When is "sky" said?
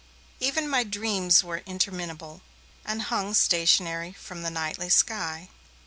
4.89-5.47